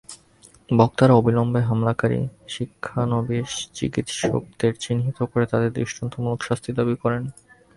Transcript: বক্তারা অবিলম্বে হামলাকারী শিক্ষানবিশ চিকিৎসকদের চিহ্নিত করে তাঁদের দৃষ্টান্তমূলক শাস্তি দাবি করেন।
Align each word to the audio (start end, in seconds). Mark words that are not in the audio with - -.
বক্তারা 0.69 1.13
অবিলম্বে 1.13 1.61
হামলাকারী 1.61 2.19
শিক্ষানবিশ 2.47 3.49
চিকিৎসকদের 3.73 4.73
চিহ্নিত 4.79 5.19
করে 5.23 5.45
তাঁদের 5.45 5.71
দৃষ্টান্তমূলক 5.73 6.39
শাস্তি 6.43 6.69
দাবি 6.73 6.95
করেন। 7.03 7.23